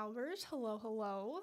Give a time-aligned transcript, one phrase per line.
[0.00, 0.44] Lily Albers.
[0.48, 1.40] Hello, hello.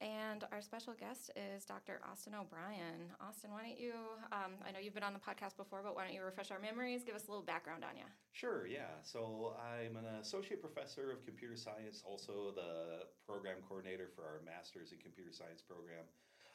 [0.00, 2.00] And our special guest is Dr.
[2.10, 3.06] Austin O'Brien.
[3.20, 3.92] Austin, why don't you?
[4.32, 6.58] Um, I know you've been on the podcast before, but why don't you refresh our
[6.58, 7.04] memories?
[7.04, 8.04] Give us a little background on you.
[8.32, 8.98] Sure, yeah.
[9.04, 14.90] So I'm an associate professor of computer science, also the program coordinator for our master's
[14.90, 16.04] in computer science program.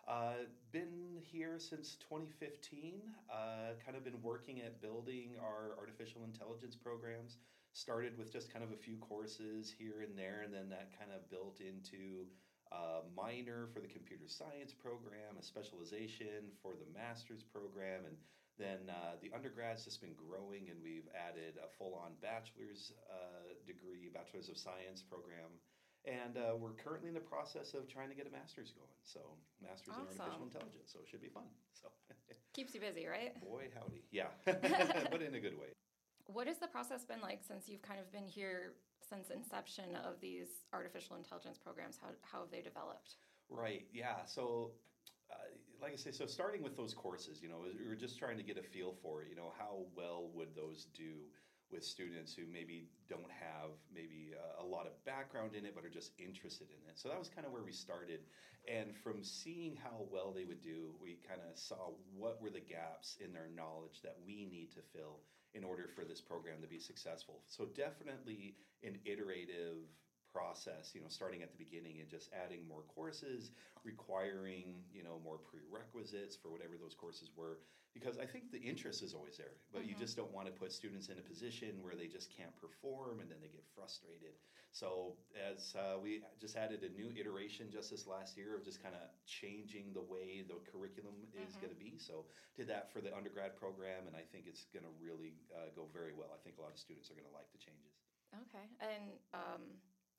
[0.08, 3.02] Uh, been here since 2015.
[3.32, 3.36] Uh,
[3.84, 7.38] kind of been working at building our artificial intelligence programs.
[7.78, 11.14] Started with just kind of a few courses here and there, and then that kind
[11.14, 12.26] of built into
[12.74, 18.18] a minor for the computer science program, a specialization for the master's program, and
[18.58, 23.54] then uh, the undergrad's just been growing, and we've added a full on bachelor's uh,
[23.62, 25.54] degree, bachelor's of science program.
[26.02, 28.98] And uh, we're currently in the process of trying to get a master's going.
[29.06, 29.22] So,
[29.62, 30.10] master's awesome.
[30.10, 30.90] in artificial intelligence.
[30.90, 31.46] So, it should be fun.
[31.78, 31.94] So,
[32.58, 33.38] keeps you busy, right?
[33.38, 34.02] Boy, howdy.
[34.10, 34.34] Yeah,
[35.14, 35.78] but in a good way.
[36.28, 38.74] What has the process been like since you've kind of been here
[39.10, 41.98] since inception of these artificial intelligence programs?
[42.02, 43.16] How, how have they developed?
[43.50, 44.26] Right, yeah.
[44.26, 44.72] So,
[45.32, 45.36] uh,
[45.82, 48.44] like I say, so starting with those courses, you know, we were just trying to
[48.44, 51.16] get a feel for you know, how well would those do
[51.72, 55.84] with students who maybe don't have maybe a, a, lot of background in it but
[55.84, 58.22] are just interested in it so that was kind of where we started
[58.72, 62.62] and from seeing how well they would do we kind of saw what were the
[62.62, 65.20] gaps in their knowledge that we need to fill
[65.54, 67.42] in order for this program to be successful.
[67.48, 69.88] So definitely an iterative
[70.32, 73.52] process you know starting at the beginning and just adding more courses
[73.84, 77.60] requiring you know more prerequisites for whatever those courses were.
[77.94, 79.90] Because i think the interest is always there but mm-hmm.
[79.90, 83.20] you just don't want to put students in a position where they just can't perform
[83.22, 84.38] and then they get frustrated.
[84.72, 88.84] So as uh, we just added a new iteration just this last year of just
[88.84, 91.66] kind of changing the way the curriculum is mm-hmm.
[91.66, 91.98] going to be.
[91.98, 95.74] So did that for the undergrad program and i think it's going to really uh,
[95.74, 96.30] go very well.
[96.34, 97.98] I think a lot of students are going to like the changes.
[98.46, 99.64] Okay and um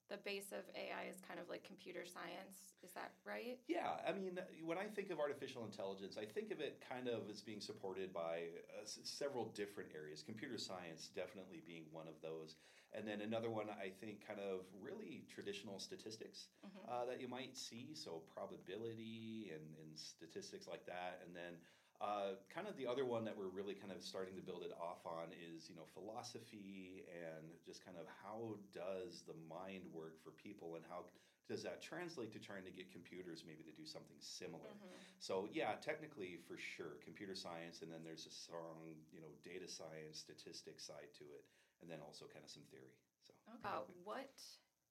[0.09, 2.73] the base of AI is kind of like computer science.
[2.83, 3.57] Is that right?
[3.67, 4.01] Yeah.
[4.07, 7.41] I mean, when I think of artificial intelligence, I think of it kind of as
[7.41, 10.23] being supported by uh, several different areas.
[10.25, 12.55] Computer science definitely being one of those.
[12.91, 16.89] And then another one, I think, kind of really traditional statistics mm-hmm.
[16.89, 17.93] uh, that you might see.
[17.93, 21.21] So, probability and, and statistics like that.
[21.21, 21.61] And then
[21.99, 24.71] uh, kind of the other one that we're really kind of starting to build it
[24.79, 30.15] off on is you know philosophy and just kind of how does the mind work
[30.23, 31.03] for people and how
[31.51, 34.95] does that translate to trying to get computers maybe to do something similar mm-hmm.
[35.19, 39.67] so yeah technically for sure computer science and then there's a strong you know data
[39.67, 41.43] science statistics side to it
[41.83, 42.95] and then also kind of some theory
[43.27, 43.65] so okay.
[43.65, 44.39] Uh, what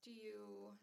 [0.05, 0.75] do you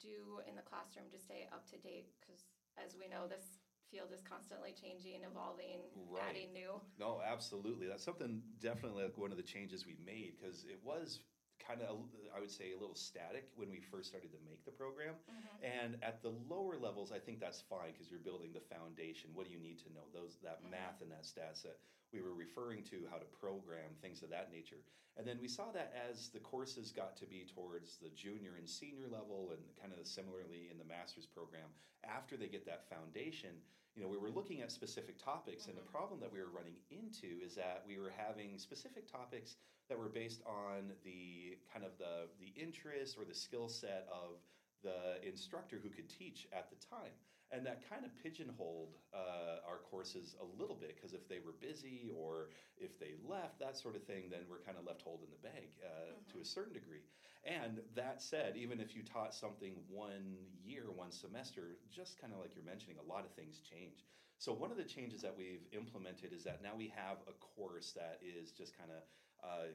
[0.00, 2.46] do in the classroom to stay up to date because
[2.78, 3.57] as we know this
[3.90, 6.22] field is constantly changing, evolving, right.
[6.30, 6.80] adding new.
[6.98, 7.86] No, absolutely.
[7.88, 11.20] That's something definitely like one of the changes we made because it was
[11.68, 12.00] kind of
[12.32, 15.60] i would say a little static when we first started to make the program mm-hmm.
[15.60, 19.44] and at the lower levels i think that's fine because you're building the foundation what
[19.44, 20.72] do you need to know those that mm-hmm.
[20.72, 21.76] math and that stats that
[22.08, 24.80] we were referring to how to program things of that nature
[25.20, 28.64] and then we saw that as the courses got to be towards the junior and
[28.64, 31.68] senior level and kind of similarly in the master's program
[32.06, 33.60] after they get that foundation
[33.98, 35.70] you know we were looking at specific topics mm-hmm.
[35.70, 35.98] and the mm-hmm.
[35.98, 39.56] problem that we were running into is that we were having specific topics
[39.88, 44.38] that were based on the kind of the the interest or the skill set of
[44.84, 47.10] the instructor who could teach at the time.
[47.50, 51.56] And that kind of pigeonholed uh, our courses a little bit because if they were
[51.60, 55.28] busy or if they left, that sort of thing, then we're kind of left holding
[55.32, 56.28] the bag uh, mm-hmm.
[56.28, 56.44] to a mm-hmm.
[56.44, 57.00] certain degree.
[57.48, 62.40] And that said, even if you taught something one year, one semester, just kind of
[62.40, 64.04] like you're mentioning, a lot of things change.
[64.38, 67.92] So, one of the changes that we've implemented is that now we have a course
[67.96, 69.02] that is just kind of
[69.42, 69.72] uh,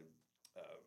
[0.55, 0.79] uh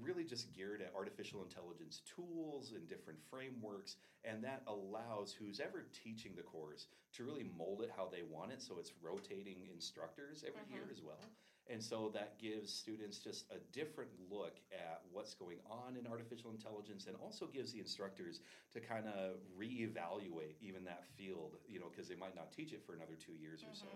[0.00, 5.84] really just geared at artificial intelligence tools and different frameworks and that allows who's ever
[6.04, 10.44] teaching the course to really mold it how they want it so it's rotating instructors
[10.46, 10.92] every year mm-hmm.
[10.92, 11.30] as well
[11.70, 16.50] and so that gives students just a different look at what's going on in artificial
[16.50, 18.40] intelligence and also gives the instructors
[18.72, 22.82] to kind of reevaluate even that field, you know, because they might not teach it
[22.84, 23.70] for another two years mm-hmm.
[23.70, 23.86] or so.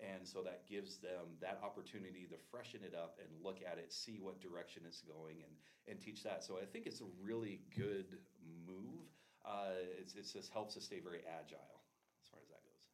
[0.00, 3.92] And so that gives them that opportunity to freshen it up and look at it,
[3.92, 5.54] see what direction it's going, and,
[5.88, 6.44] and teach that.
[6.44, 8.18] So I think it's a really good
[8.66, 9.08] move.
[9.44, 11.80] Uh, it's, it just helps us stay very agile
[12.20, 12.84] as far as that goes.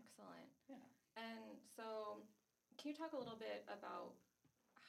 [0.00, 0.48] Excellent.
[0.70, 0.84] Yeah.
[1.16, 2.22] And so
[2.78, 4.14] can you talk a little bit about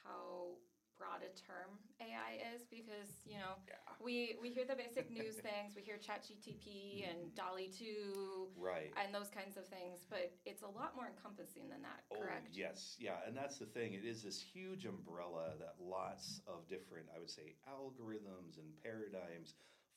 [0.03, 0.55] how
[0.97, 3.77] broad a term AI is because you know Yeah.
[4.01, 5.75] we we hear the basic news things.
[5.75, 7.35] We hear ChatGTP and mm-hmm.
[7.37, 8.91] DALL-E two Right.
[8.97, 12.03] and those kinds of things, but it's a lot more encompassing than that.
[12.11, 12.49] Oh, correct?
[12.49, 13.93] Oh, yes, yeah, and that's the thing.
[13.93, 19.53] It is this huge umbrella that lots of different, I would say, algorithms and paradigms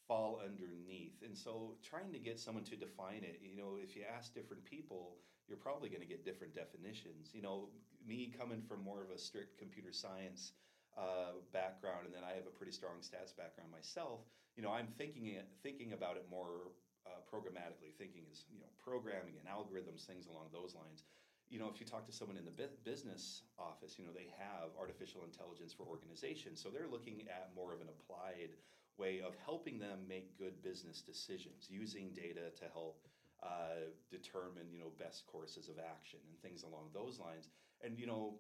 [0.06, 1.22] fall underneath.
[1.22, 4.64] And so, trying to get someone to define it, you know, if you ask different
[4.64, 5.16] people,
[5.48, 7.30] you're probably going to get different definitions.
[7.32, 7.68] You know,
[8.06, 10.52] me coming from more of a strict computer science
[10.96, 14.26] uh, background, and then I have a pretty strong stats background myself.
[14.56, 16.74] You know, I'm thinking it, thinking about it more
[17.06, 17.94] uh, programmatically.
[17.98, 21.04] Thinking is you know programming and algorithms, things along those lines.
[21.50, 24.30] You know, if you talk to someone in the bu- business office, you know they
[24.38, 28.54] have artificial intelligence for organizations, so they're looking at more of an applied
[28.98, 33.08] way of helping them make good business decisions using data to help
[33.42, 37.48] uh, determine you know best courses of action and things along those lines.
[37.82, 38.36] And you know,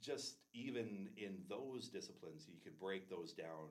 [0.00, 3.70] just even in those disciplines, you could break those down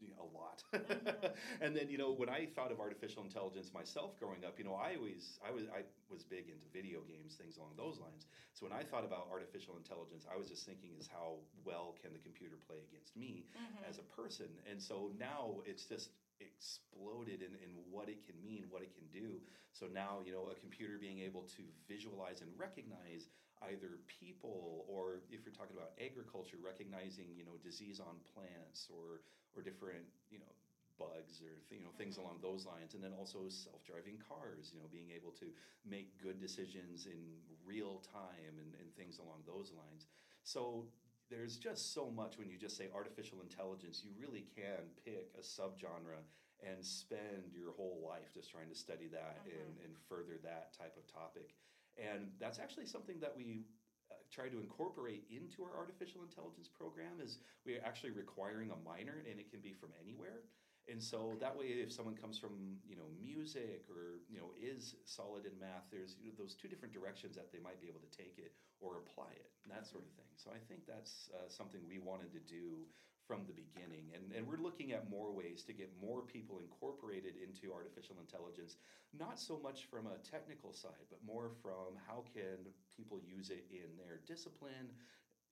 [0.00, 0.62] you know, a lot.
[1.60, 4.74] and then you know, when I thought of artificial intelligence myself growing up, you know,
[4.74, 8.26] I always I was I was big into video games, things along those lines.
[8.54, 12.12] So when I thought about artificial intelligence, I was just thinking is how well can
[12.12, 13.88] the computer play against me Mhm.
[13.88, 14.46] as a person.
[14.70, 19.06] And so now it's just exploded in, in what it can mean, what it can
[19.10, 19.40] do.
[19.72, 23.28] So now, you know, a computer being able to visualize and recognize
[23.62, 29.20] either people or if you're talking about agriculture, recognizing, you know, disease on plants or
[29.56, 30.52] or different, you know,
[30.98, 32.22] bugs or you know things Mhm.
[32.22, 32.94] along those lines.
[32.94, 35.52] And then also self-driving cars you know being able to
[35.84, 40.06] make good decisions in real time and, and things along those lines.
[40.42, 40.88] So
[41.30, 45.42] there's just so much when you just say artificial intelligence you really can pick a
[45.42, 46.24] subgenre
[46.64, 50.96] and spend your whole life just trying to study that and, and further that type
[50.96, 51.54] of topic
[51.98, 53.66] and that's actually something that we
[54.10, 59.24] uh, try to incorporate into our artificial intelligence program is we're actually requiring a minor
[59.28, 60.46] and it can be from anywhere.
[60.88, 64.96] And so that way if someone comes from you know music or you know is
[65.04, 68.00] solid in math there's you know, those two different directions that they might be able
[68.00, 70.32] to take it or apply it and that sort of thing.
[70.40, 72.88] So i think that's uh, something we wanted to do
[73.28, 74.10] from the beginning.
[74.16, 78.76] And, and we're looking at more ways to get more people incorporated into artificial intelligence
[79.12, 83.64] not so much from a technical side but more from how can people use it
[83.70, 84.88] in their discipline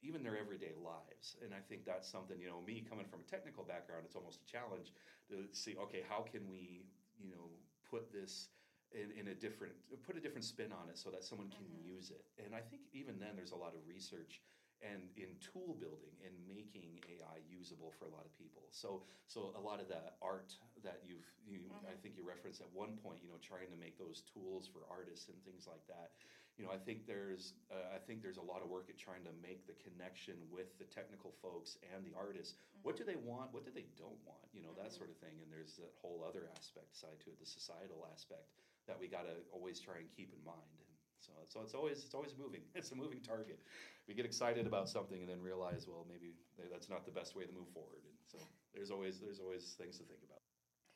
[0.03, 1.37] even their everyday lives.
[1.45, 4.41] And i think that's something you know me coming from a technical background it's almost
[4.43, 4.93] a challenge
[5.29, 6.87] to see okay how can we
[7.19, 7.49] you know
[7.91, 8.49] put this
[8.93, 9.73] in, in a different
[10.07, 11.85] put a different spin on it so that someone can Mhm.
[11.85, 12.25] use it.
[12.45, 14.41] And i think even then there's a lot of research
[14.83, 18.69] and in tool building and making ai usable for a lot of people.
[18.71, 20.53] So so a lot of the art
[20.85, 22.01] that you've you i Mhm.
[22.03, 25.29] think you referenced at one point you know trying to make those tools for artists
[25.29, 26.11] and things like that.
[26.57, 29.25] You know i think there's uh, i think there's a lot of work at trying
[29.25, 32.55] to make the connection with the technical folks and the artists.
[32.83, 33.53] What do they want?
[33.53, 34.49] What do they don't want?
[34.53, 34.97] You know that Mhm.
[34.97, 35.41] sort of thing.
[35.43, 38.53] And there's that whole other aspect side to it the societal aspect
[38.87, 40.86] that we got to always try and keep in mind
[41.21, 43.59] so, so it's always it's always moving it's a moving target
[44.07, 46.35] we get excited about something and then realize well maybe
[46.71, 48.39] that's not the best way to move forward and so
[48.75, 50.41] there's always there's always things to think about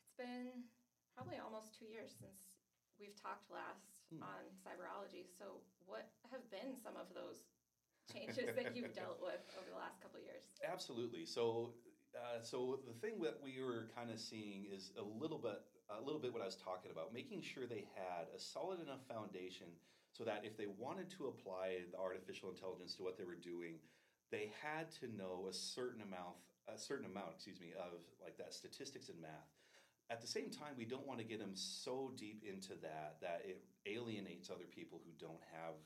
[0.03, 0.63] It's been
[1.15, 2.39] probably almost two years since
[2.99, 3.81] we've talked last
[4.11, 4.23] Hmm.
[4.23, 5.27] on cyberology.
[5.39, 7.39] So, what have been some of those
[8.13, 10.43] changes that you've dealt with over the last couple of years?
[10.65, 11.25] Absolutely.
[11.25, 11.71] So,
[12.17, 16.01] uh, so the thing that we were kind of seeing is a little bit, a
[16.01, 19.77] little bit what I was talking about, making sure they had a solid enough foundation
[20.13, 23.79] so that if they wanted to apply the artificial intelligence to what they were doing,
[24.31, 26.39] they had to know a certain amount,
[26.69, 29.51] a certain amount, excuse me, of like that statistics and math.
[30.11, 33.43] At the same time, we don't want to get them so deep into that that
[33.47, 35.79] it alienates other people who don't have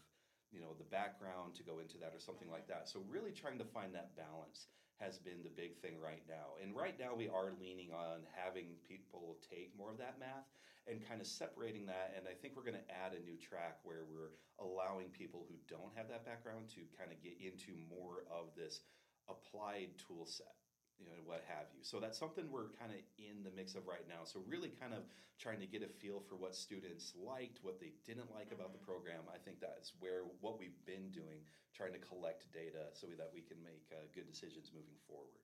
[0.54, 2.88] you know the background to go into that or something like that.
[2.88, 4.70] So really trying to find that balance
[5.02, 6.54] has been the big thing right now.
[6.62, 10.46] And right now we are leaning on having people take more of that math
[10.86, 13.78] and kind of separating that and i think we're going to add a new track
[13.84, 18.24] where we're allowing people who don't have that background to kind of get into more
[18.30, 18.80] of this
[19.28, 20.54] applied tool set
[20.98, 21.82] you know what have you.
[21.82, 24.22] So that's something we're kind of in the mix of right now.
[24.22, 25.02] So really kind of
[25.40, 28.78] trying to get a feel for what students liked what they didn't like about the
[28.78, 28.86] Mhm.
[28.86, 29.28] program.
[29.28, 33.42] I think that's where what we've been doing trying to collect data so that we
[33.42, 35.34] can make uh, good decisions moving forward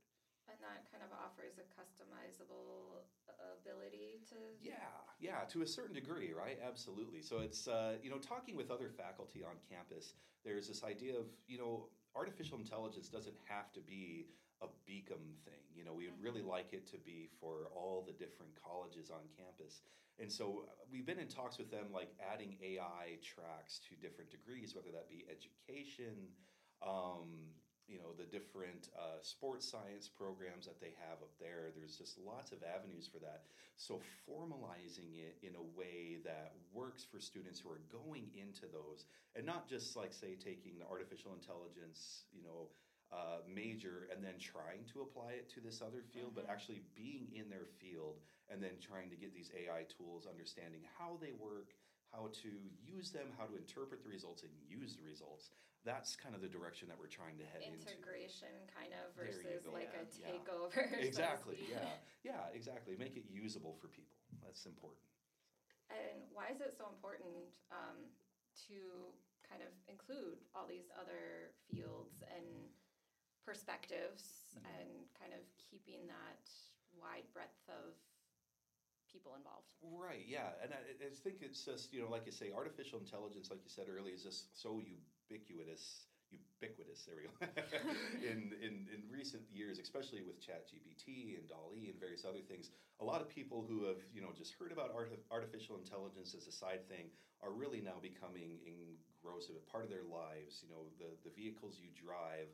[0.51, 3.07] And that kind of offers a customizable
[3.39, 4.37] ability to.
[4.61, 4.75] Yeah,
[5.21, 6.59] yeah, to a certain degree, right?
[6.59, 7.23] Absolutely.
[7.23, 10.15] So it's uh, you know talking with other faculty on campus.
[10.45, 14.27] There's this idea of you know artificial intelligence doesn't have to be
[14.63, 15.65] a Beacom thing.
[15.75, 19.81] You know, we'd really like it to be for all the different colleges on campus.
[20.19, 24.31] And so uh, we've been in talks with them, like adding AI tracks to different
[24.31, 26.29] degrees, whether that be education,
[26.85, 27.57] um,
[27.91, 31.75] you know the different uh, sports science programs that they have up there.
[31.75, 33.43] There's just lots of avenues for that.
[33.77, 39.05] So formalizing it in a way that works for students who are going into those,
[39.35, 42.71] and not just like say taking the artificial intelligence, you know.
[43.11, 47.27] Uh, major and then trying to apply it to this other field, but actually being
[47.35, 48.15] in their field
[48.49, 51.75] and then trying to get these AI tools, understanding how they work,
[52.13, 52.51] how to
[52.83, 55.51] use them, how to interpret the results and use the results.
[55.87, 57.89] That's kind of the direction that we're trying to head into.
[57.89, 60.77] Integration kind of versus like Yeah, a takeover.
[60.91, 61.57] so to Exactly.
[61.57, 61.73] speak.
[61.73, 61.97] Yeah.
[62.27, 62.53] Yeah.
[62.53, 62.99] Exactly.
[63.01, 64.19] Make it usable for people.
[64.45, 65.01] That's important.
[65.89, 67.97] And why is it so important um,
[68.69, 68.77] to
[69.49, 72.45] kind of include all these other fields and
[73.47, 74.67] perspectives Mm-hmm.
[74.83, 76.43] and kind of keeping that
[76.99, 77.95] wide breadth of
[79.13, 79.67] people involved?
[79.83, 80.25] Right.
[80.27, 80.55] Yeah.
[80.63, 83.71] And I, I think it's just you know, like you say, artificial intelligence, like you
[83.71, 86.07] said earlier, is just so ubiquitous.
[86.31, 87.03] Ubiquitous.
[87.07, 87.33] There we go.
[88.23, 93.05] in, in in recent years, especially with ChatGPT and DALL-E and various other things, a
[93.05, 96.53] lot of people who have you know just heard about art, artificial intelligence as a
[96.53, 97.11] side thing
[97.43, 100.63] are really now becoming engrossed in part of their lives.
[100.63, 102.49] You know, the the vehicles you drive.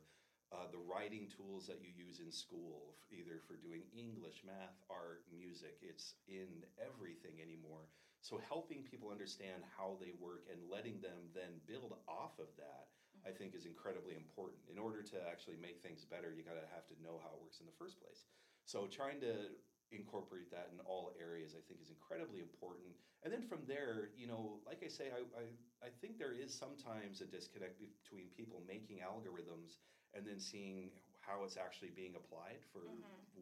[0.47, 5.27] Uh, the writing tools that you use in school, either for doing English, math, art,
[5.27, 7.91] music, it's in everything anymore.
[8.23, 12.87] So, helping people understand how they work and letting them then build off of that,
[13.27, 14.63] I think, is incredibly important.
[14.71, 17.59] In order to actually make things better, you gotta have to know how it works
[17.59, 18.23] in the first place.
[18.63, 19.51] So, trying to
[19.91, 22.95] incorporate that in all areas, I think, is incredibly important.
[23.23, 25.45] And then from there, you know, like I say, I, I,
[25.87, 29.79] I think there is sometimes a disconnect between people making algorithms
[30.17, 30.89] and then seeing
[31.21, 32.81] how it's actually being applied for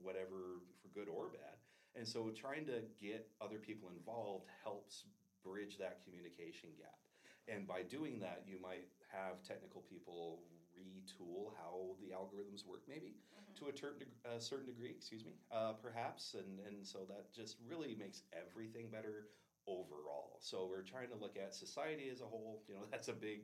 [0.03, 1.55] whatever for good or bad.
[1.95, 5.05] And so trying to get other people involved helps
[5.43, 6.99] bridge that communication gap.
[7.47, 10.43] And by doing that you might have technical people
[10.75, 13.15] retool how the algorithms work maybe
[13.57, 13.95] to a, ter-
[14.27, 16.35] a certain degree excuse me uh, perhaps.
[16.35, 19.27] And, and so that just really makes everything better
[19.67, 20.37] overall.
[20.41, 22.63] So we're trying to look at society as a whole.
[22.67, 23.41] You know that's a big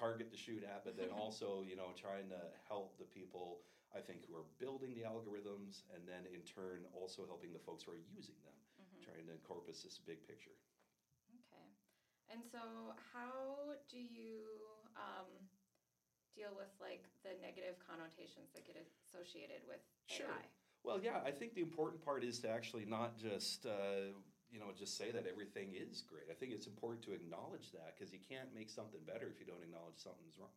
[0.00, 3.60] target to shoot at but then also you know trying to help the people
[3.92, 7.84] i think who are building the algorithms and then in turn also helping the folks
[7.84, 8.56] who are using them
[9.04, 10.56] trying to encompass this big picture
[11.30, 11.66] Okay.
[12.32, 14.42] And so, how do you
[14.96, 15.26] um,
[16.34, 20.26] deal with like the negative connotations that get associated with Sure.
[20.26, 20.46] AI?
[20.82, 24.16] Well, yeah, I think the important part is to actually not just uh,
[24.50, 26.26] you know just say that everything is great.
[26.30, 29.46] I think it's important to acknowledge that because you can't make something better if you
[29.46, 30.52] don't acknowledge something's wrong.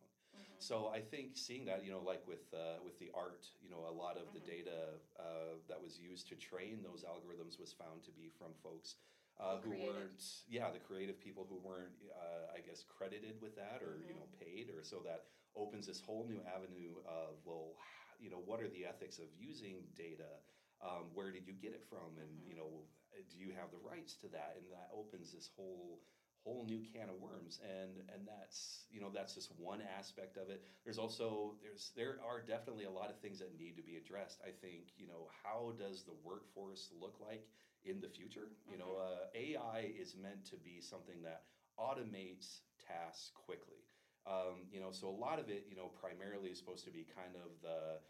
[0.58, 3.84] So I think seeing that, you know, like with uh, with the art, you know,
[3.84, 8.02] a lot of the data uh, that was used to train those algorithms was found
[8.08, 8.96] to be from folks
[9.38, 9.92] uh, Who created.
[9.92, 14.14] weren't, yeah, the creative people who weren't, uh, I guess, credited with that or you
[14.14, 17.76] know paid, or so that opens this whole new avenue of well,
[18.18, 20.40] you know, what are the ethics of using data?
[20.80, 22.16] Um, where did you get it from?
[22.18, 22.88] And you know,
[23.30, 24.54] do you have the rights to that?
[24.56, 26.00] And that opens this whole
[26.44, 27.58] whole new can of worms.
[27.62, 30.62] And and that's you know that's just one aspect of it.
[30.84, 34.40] There's also there's there are definitely a lot of things that need to be addressed.
[34.44, 37.46] I think you know how does the workforce look like
[37.84, 38.48] in the future?
[38.70, 41.42] You know uh, ai is meant to be something that
[41.78, 43.84] automates tasks quickly.
[44.26, 47.04] Um, you know so a lot of it you know primarily is supposed to be
[47.14, 48.00] kind of the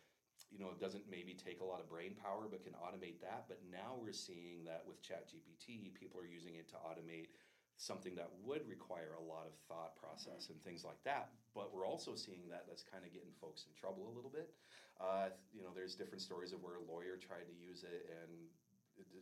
[0.55, 3.51] you know, it doesn't maybe take a lot of brain power, but can automate that.
[3.51, 7.35] But now we're seeing that with ChatGPT, people are using it to automate
[7.75, 11.35] something that would require a lot of thought process and things like that.
[11.59, 14.55] But we're also seeing that that's kind of getting folks in trouble a little bit.
[15.03, 18.31] Uh, you know, there's different stories of where a lawyer tried to use it and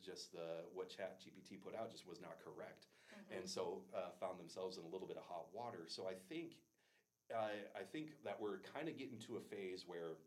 [0.05, 2.91] just the what ChatGPT put out just was not correct,
[3.31, 5.87] and so uh, found themselves in a little bit of hot water.
[5.87, 6.59] So I think
[7.31, 10.19] I, I think that we're kind of getting to a phase where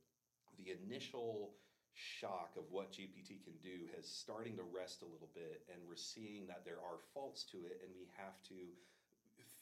[0.57, 1.55] the initial
[1.95, 5.95] shock of what GPT can do has starting to rest a little bit, and we're
[5.95, 8.75] seeing that there are faults to it, and we have to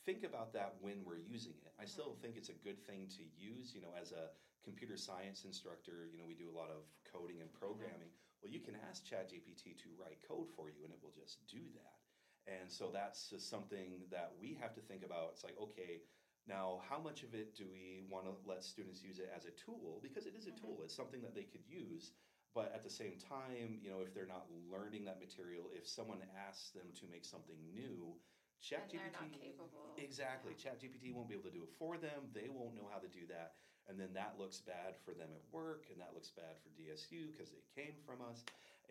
[0.05, 1.71] think about that when we're using it.
[1.79, 3.71] I still think it's a good thing to use.
[3.73, 4.33] You know, as a
[4.65, 7.61] computer science instructor, you know, we do a lot of coding and mm-hmm.
[7.61, 8.11] programming.
[8.41, 11.63] Well, you can ask ChatGPT to write code for you, and it will just do
[11.79, 11.95] that.
[12.43, 15.31] And so that's just something that we have to think about.
[15.31, 16.03] It's like, okay,
[16.47, 19.53] now how much of it do we want to let students use it as a
[19.55, 19.99] tool?
[20.03, 20.65] Because it is a mm-hmm.
[20.65, 22.11] tool, it's something that they could use.
[22.53, 26.21] But at the same time, you know, if they're not learning that material, if someone
[26.37, 28.13] asks them to make something new,
[28.61, 29.97] ChatGPT they're not capable.
[29.97, 30.53] Exactly.
[30.53, 30.71] Yeah.
[30.71, 32.29] ChatGPT won't be able to do it for them.
[32.29, 33.57] They won't know how to do that.
[33.89, 37.33] And then that looks bad for them at work, and that looks bad for DSU
[37.33, 38.39] because they came from us.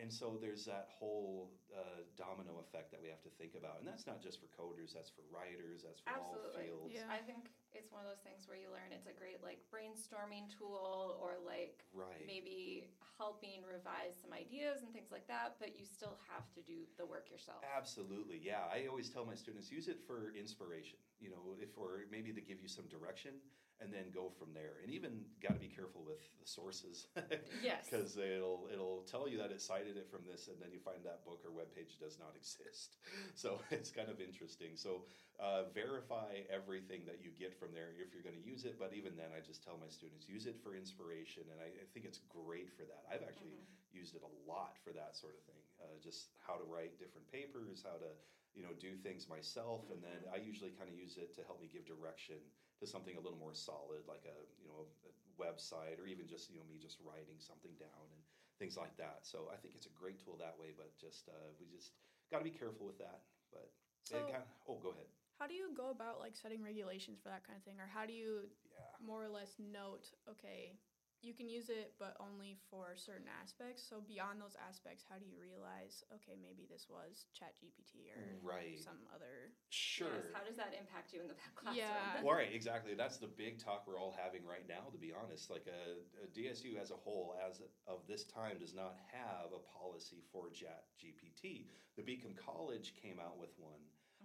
[0.01, 3.79] And so there's that whole uh, domino effect that we have to think about.
[3.79, 6.93] And that's not just for coders, that's for writers, that's for all fields.
[6.93, 7.07] Yeah.
[7.13, 10.49] I think it's one of those things where you learn it's a great like brainstorming
[10.49, 12.25] tool or like Right.
[12.27, 12.89] maybe
[13.21, 17.05] helping revise some ideas and things like that, but you still have to do the
[17.05, 17.61] work yourself.
[17.65, 18.65] Absolutely, yeah.
[18.73, 22.41] I always tell my students use it for inspiration, you know, if or maybe to
[22.41, 23.37] give you some direction,
[23.83, 24.79] and then go from there.
[24.83, 27.11] And even got to be careful with the sources,
[27.63, 27.85] Yes.
[27.91, 31.03] because it'll it'll tell you that it cited it from this, and then you find
[31.05, 32.97] that book or webpage does not exist.
[33.35, 34.79] So it's kind of interesting.
[34.79, 35.05] So
[35.43, 38.79] uh, verify everything that you get from there if you're going to use it.
[38.79, 41.87] But even then, I just tell my students use it for inspiration, and I, I
[41.91, 43.03] think it's great for that.
[43.11, 43.59] I've actually
[43.91, 45.61] used it a lot for that sort of thing.
[45.83, 48.11] Uh, just how to write different papers, how to
[48.55, 51.61] you know do things myself, and then I usually kind of use it to help
[51.61, 52.37] me give direction
[52.81, 56.51] to something a little more solid, like a you know a website, or even just
[56.51, 58.23] you know me just writing something down and
[58.59, 59.21] things like that.
[59.25, 61.93] So I think it's a great tool that way, but just uh, we just
[62.31, 63.23] got to be careful with that.
[63.53, 63.73] But
[64.05, 65.09] So- kinda, oh, go ahead.
[65.41, 68.07] How do you go about like setting regulations for that kind of thing, or how
[68.07, 68.79] do you Yeah.
[69.01, 70.79] more or less note, okay,
[71.23, 73.83] you can use it, but only for certain aspects.
[73.87, 78.19] So beyond those aspects, how do you realize, okay, maybe this was Chat GPT or
[78.43, 78.79] Right.
[78.79, 79.55] some other?
[79.71, 80.11] Sure.
[80.19, 81.87] Yes, how does that impact you in the classroom?
[81.87, 82.23] Yeah.
[82.27, 82.95] Well, right, exactly.
[82.99, 85.49] That's the big talk we're all having right now, to be honest.
[85.49, 89.63] Like a, a DSU as a whole, as of this time, does not have a
[89.79, 91.71] policy for Chat GPT.
[91.97, 93.81] The Beacom College came out with one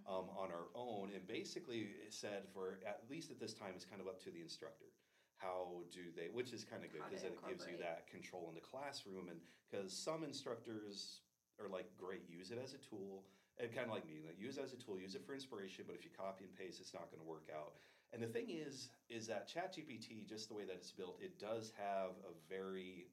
[0.09, 4.01] um, on our own, and basically said for at least at this time, it's kind
[4.01, 4.85] of up to the instructor.
[5.37, 6.29] How do they?
[6.33, 9.29] Which is kind of good because then it gives you that control in the classroom,
[9.29, 9.39] and
[9.69, 11.21] because some instructors
[11.61, 13.23] are like, great, use it as a tool.
[13.57, 15.85] And kind of like me, like use it as a tool, use it for inspiration.
[15.87, 17.73] But if you copy and paste, it's not going to work out.
[18.13, 21.73] And the thing is, is that ChatGPT, just the way that it's built, it does
[21.75, 23.07] have a very,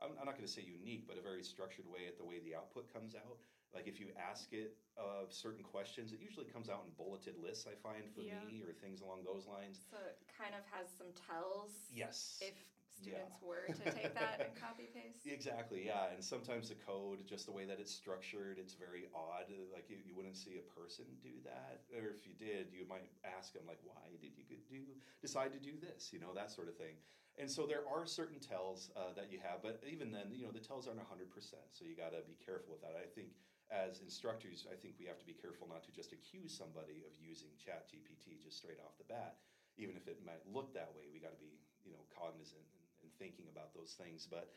[0.00, 2.38] I'm, I'm not going to say unique, but a very structured way at the way
[2.46, 3.38] the output comes out.
[3.74, 7.66] Like if you ask it of certain questions, it usually comes out in bulleted lists.
[7.66, 8.40] I find for Yeah.
[8.42, 9.78] me or things along those lines.
[9.90, 12.38] So it kind of has some tells Yes.
[12.40, 12.54] if
[12.98, 15.26] students were to take that and copy paste.
[15.26, 16.10] Exactly, yeah.
[16.10, 19.46] And sometimes the code, just the way that it's structured, it's very odd.
[19.72, 23.06] Like you, you wouldn't see a person do that, or if you did, you might
[23.24, 24.82] ask them like, "Why did you do
[25.20, 26.96] decide to do this?" You know, that sort of thing.
[27.38, 30.50] And so there are certain tells uh, that you have, but even then, you know,
[30.50, 31.62] the tells aren't hundred percent.
[31.72, 32.98] So you got to be careful with that.
[32.98, 33.28] I think
[33.70, 37.12] as instructors, I think we have to be careful not to just accuse somebody of
[37.20, 39.36] using Chat GPT just straight off the bat,
[39.76, 41.04] even if it might look that way.
[41.12, 44.26] We got to be, you know, cognizant and, and thinking about those things.
[44.28, 44.48] But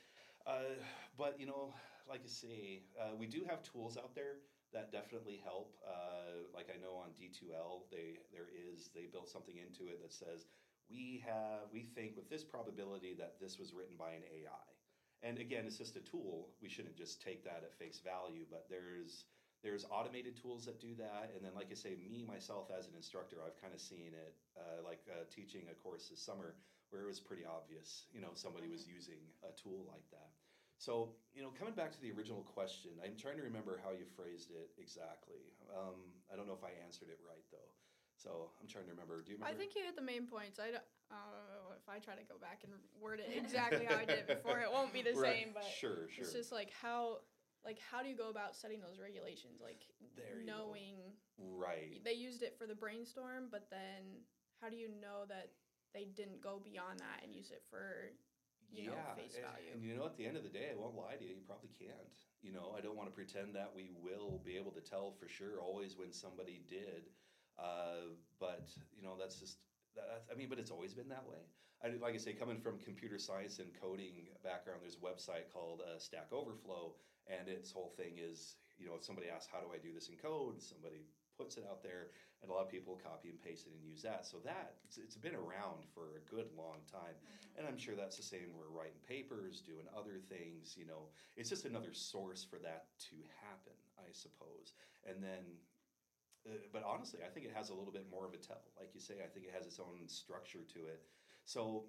[0.46, 0.80] uh,
[1.18, 1.74] but you know,
[2.08, 4.38] like I say, uh, we do have tools out there
[4.74, 5.76] that definitely help.
[5.86, 10.14] Uh, like I know on D2L, they there is they built something into it that
[10.14, 10.46] says
[10.90, 14.81] we have we think with this probability that this was written by an AI.
[15.24, 16.50] And again, it's just a tool.
[16.62, 18.46] We shouldn't just take that at face value.
[18.50, 19.26] But there's
[19.64, 21.32] there's automated tools that do that.
[21.36, 24.34] And then, like I say, me myself as an instructor, I've kind of seen it,
[24.58, 26.56] uh, like uh, teaching a course this summer
[26.90, 30.36] where it was pretty obvious, you know, somebody was using a tool like that.
[30.76, 34.04] So, you know, coming back to the original question, I'm trying to remember how you
[34.18, 35.54] phrased it exactly.
[35.72, 37.72] Um, I don't know if I answered it right though.
[38.18, 39.22] So I'm trying to remember.
[39.22, 39.54] Do you remember?
[39.54, 40.60] I think you hit the main points.
[40.60, 40.78] I
[41.12, 44.28] uh, if I try to go back and word it exactly how I did it
[44.28, 45.44] before, it won't be the Right.
[45.44, 45.50] same.
[45.54, 46.24] But sure, sure.
[46.24, 47.20] it's just like how,
[47.66, 49.60] like how do you go about setting those regulations?
[49.62, 49.84] Like
[50.16, 50.96] There knowing
[51.38, 52.02] right.
[52.04, 54.24] they used it for the brainstorm, but then
[54.62, 55.52] how do you know that
[55.94, 58.12] they didn't go beyond that and use it for
[58.72, 60.96] you know, face and- And, you know, at the end of the day, I won't
[60.96, 61.36] lie to you.
[61.36, 62.16] You probably can't.
[62.42, 65.28] You know, I don't want to pretend that we will be able to tell for
[65.28, 67.10] sure always when somebody did.
[67.60, 69.58] Uh, but you know, that's just.
[69.96, 71.44] That, I mean, but it's always been that way.
[71.84, 75.82] I, like I say, coming from computer science and coding background, there's a website called
[75.82, 76.94] uh, Stack Overflow,
[77.28, 80.10] and its whole thing is, you know, if somebody asks, "How do I do this
[80.10, 83.66] in code?" Somebody puts it out there, and a lot of people copy and paste
[83.66, 84.26] it and use that.
[84.26, 87.18] So that it's, it's been around for a good long time.
[87.58, 88.54] And I'm sure that's the same.
[88.54, 90.78] We're writing papers, doing other things.
[90.78, 94.74] You know, it's just another source for that to happen, I suppose.
[95.04, 95.58] And then,
[96.48, 98.62] uh, but honestly, I think it has a little bit more of a tell.
[98.80, 101.02] Like you say, I think it has its own structure to it.
[101.46, 101.86] So,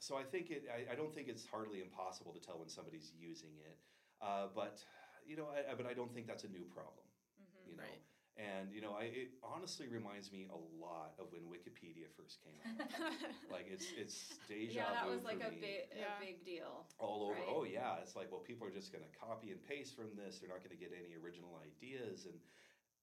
[0.00, 0.64] so I think it.
[0.72, 3.76] I, I don't think it's hardly impossible to tell when somebody's using it.
[4.20, 4.80] Uh, but
[5.26, 7.04] you know, I, I, but I don't think that's a new problem.
[7.40, 7.70] Mhm.
[7.70, 7.82] You know.
[7.84, 8.02] Right.
[8.40, 12.56] And you know, I, it honestly reminds me a lot of when Wikipedia first came
[12.64, 12.88] out.
[13.52, 16.16] like it's it's deja Yeah, that vu was like a me big, Yeah.
[16.16, 16.88] a big deal.
[16.98, 17.34] all over.
[17.36, 17.44] right?
[17.52, 20.40] Oh yeah, it's like well, people are just going to copy and paste from this.
[20.40, 22.40] They're not going to get any original ideas, and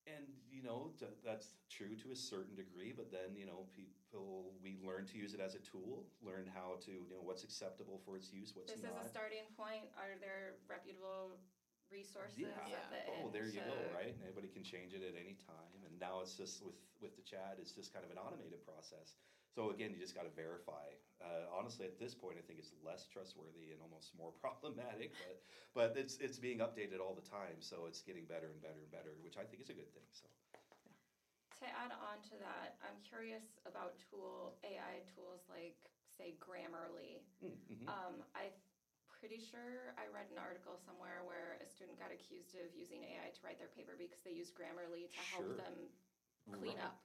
[0.08, 0.92] and you know
[1.26, 5.34] that's true to a certain degree but then you know people we learn to use
[5.34, 8.72] it as a tool learn how to you know what's acceptable for its use what's
[8.72, 9.86] This not is a starting point.
[9.96, 11.38] Are there reputable
[11.90, 12.54] resources yeah.
[12.94, 15.94] the oh there you go right and anybody can change it at any time and
[15.98, 19.18] now it's just with with the chat it's just kind of an automated process
[19.54, 20.88] so again you just got to verify
[21.22, 25.38] uh, honestly at this point i think it's less trustworthy and almost more problematic but
[25.74, 28.92] but it's it's being updated all the time so it's getting better and better and
[28.92, 30.28] better which i think is a good thing so
[31.60, 35.76] To add on to that, I'm curious about tool AI tools like
[36.18, 37.22] say Grammarly.
[37.44, 37.88] Mm, mhm.
[37.88, 38.54] Um, I'm
[39.20, 43.30] pretty sure I read an article somewhere where a student got accused of using AI
[43.30, 45.58] to write their paper because they used Grammarly to help Sure.
[45.58, 45.90] them
[46.52, 46.80] clean Right.
[46.80, 46.96] up.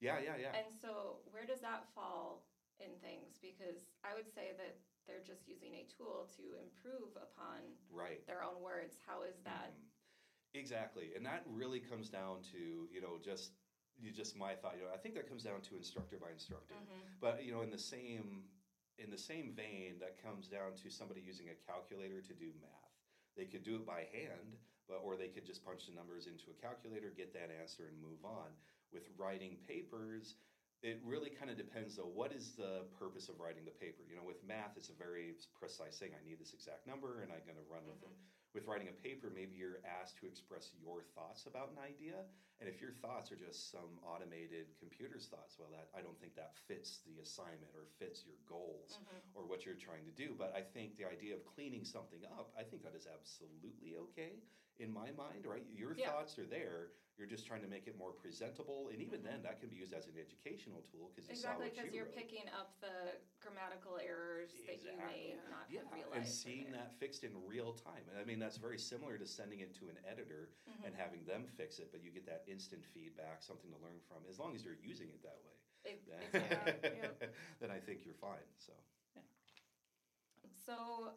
[0.00, 2.44] Yeah yeah yeah And so, where does that fall
[2.80, 3.38] in things?
[3.40, 8.42] Because I would say that they're just using a tool to improve upon right their
[8.42, 8.96] own words.
[9.06, 9.70] How is that?
[9.72, 9.84] Mhm.
[10.54, 13.52] Exactly, and that really comes down to you know just
[13.98, 14.76] you just my thought.
[14.76, 16.74] You know, I think that comes down to instructor by instructor.
[16.74, 17.20] Mhm.
[17.20, 18.48] But you know, in the same
[18.98, 22.92] in the same vein, that comes down to somebody using a calculator to do math.
[23.36, 24.56] They could do it by hand,
[24.88, 28.00] but or they could just punch the numbers into a calculator, get that answer, and
[28.00, 28.56] move on.
[28.96, 30.40] With writing papers,
[30.80, 32.08] it really kind of depends though.
[32.08, 34.08] What is the purpose of writing the paper?
[34.08, 36.16] You know, with math, it's a very precise thing.
[36.16, 38.08] I need this exact number, and I'm going to run with it.
[38.08, 38.56] Mm-hmm.
[38.56, 42.24] With writing a paper, maybe you're asked to express your thoughts about an idea,
[42.56, 46.32] and if your thoughts are just some automated computer's thoughts, well, that I don't think
[46.40, 49.36] that fits the assignment or fits your goals mm-hmm.
[49.36, 50.32] or what you're trying to do.
[50.32, 54.40] But I think the idea of cleaning something up, I think that is absolutely okay
[54.78, 55.46] in my mind.
[55.46, 56.10] Right, your Yeah.
[56.10, 56.92] thoughts are there.
[57.16, 59.94] You're just trying to make it more presentable, and even then, that can be used
[59.94, 62.14] as an educational tool because exactly because you you're wrote.
[62.14, 65.50] picking up the grammatical errors that you may Exactly.
[65.50, 66.14] not Yeah, have realized.
[66.16, 68.04] and seeing that fixed in real time.
[68.10, 70.84] And I mean, that's very similar to sending it to an editor Mm-hmm.
[70.84, 74.18] and having them fix it, but you get that instant feedback, something to learn from,
[74.28, 75.56] as long as you're using it that way.
[75.86, 77.28] Ex- then- Exactly.
[77.60, 78.44] Then I think you're fine.
[78.58, 78.74] So,
[80.52, 81.14] So,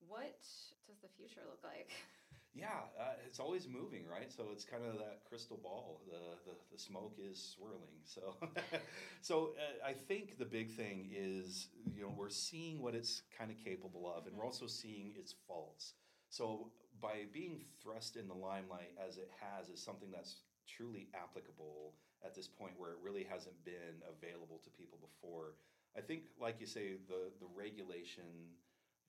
[0.00, 0.42] what
[0.86, 1.88] does the future look like?
[2.58, 4.32] yeah, uh, it's always moving, right?
[4.32, 6.00] So it's kind of that crystal ball.
[6.06, 8.02] The the, the smoke is swirling.
[8.04, 8.34] So,
[9.22, 13.50] so uh, I think the big thing is you know we're seeing what it's kind
[13.50, 15.94] of capable of, and we're also seeing its faults.
[16.30, 21.94] So by being thrust in the limelight as it has is something that's truly applicable
[22.24, 25.54] at this point where it really hasn't been available to people before.
[25.96, 28.50] I think, like you say, the the regulation,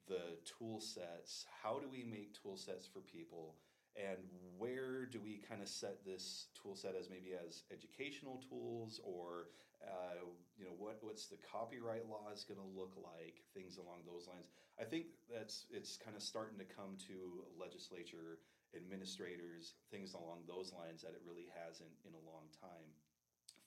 [0.07, 1.45] the tool sets.
[1.63, 3.55] How do we make tool sets for people?
[3.95, 4.17] And
[4.57, 9.49] where do we kind of set this tool set as maybe as educational tools, or
[9.83, 10.23] uh,
[10.57, 13.41] you know what what's the copyright law is going to look like?
[13.53, 14.47] Things along those lines.
[14.79, 18.39] I think that's it's kind of starting to come to legislature,
[18.75, 22.93] administrators, things along those lines that it really hasn't in a long time.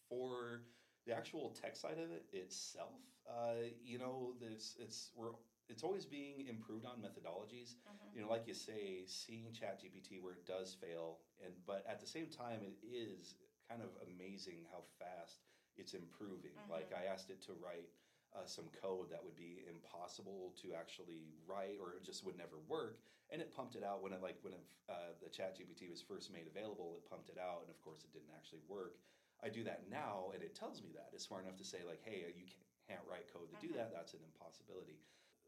[0.08, 0.62] For
[1.06, 5.34] the actual tech side of it itself, uh, you know, this it's we're
[5.72, 7.74] it's always being improved on methodologies.
[8.14, 12.06] You know, like you say, seeing ChatGPT where it does fail, and but at the
[12.06, 13.34] same time, it is
[13.68, 15.40] kind of amazing how fast
[15.76, 16.60] it's improving.
[16.68, 17.88] Like I asked it to write
[18.36, 22.60] uh, some code that would be impossible to actually write, or it just would never
[22.68, 22.98] work,
[23.30, 26.32] and it pumped it out when it like when it, uh, the ChatGPT was first
[26.32, 26.94] made available.
[26.96, 28.96] It pumped it out, and of course, it didn't actually work.
[29.42, 32.00] I do that now, and it tells me that it's smart enough to say like,
[32.04, 32.44] "Hey, you
[32.88, 33.92] can't write code to do that.
[33.92, 35.00] That's an impossibility."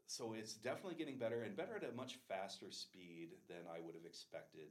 [0.07, 3.95] So it's definitely getting better and better at a much faster speed than I would
[3.95, 4.69] have expected,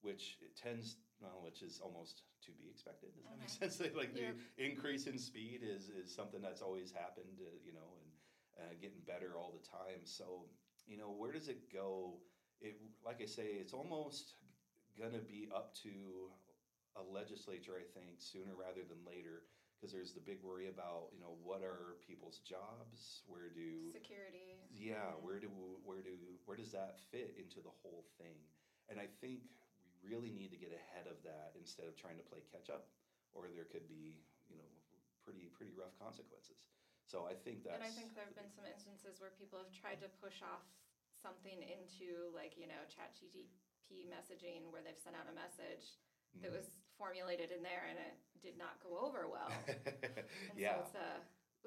[0.00, 3.10] which it tends well, which is almost to be expected.
[3.14, 3.80] Does that make sense?
[3.94, 4.34] like Yep.
[4.56, 8.10] the increase in speed is is something that's always happened, uh, you know, and
[8.58, 10.02] uh, getting better all the time.
[10.04, 10.46] So
[10.86, 12.20] you know, where does it go?
[12.60, 14.34] It like I say, it's almost
[14.98, 16.30] gonna be up to
[16.96, 19.42] a legislature, I think, sooner rather than later,
[19.78, 24.58] because there's the big worry about you know what are people's jobs, where do Security.
[24.74, 25.22] yeah, Mhm.
[25.22, 25.48] where do
[25.84, 28.42] where do where does that fit into the whole thing?
[28.88, 29.42] And I think
[29.78, 32.88] we really need to get ahead of that instead of trying to play catch up,
[33.32, 34.68] or there could be you know
[35.24, 36.68] pretty pretty rough consequences.
[37.06, 39.72] So I think that's And I think there have been some instances where people have
[39.72, 40.64] tried to push off
[41.22, 45.96] something into like, you know, chat GTP messaging where they've sent out a message
[46.42, 49.48] that was formulated in there and it did not go over well.
[50.58, 50.82] Yeah.
[50.82, 51.10] so it's a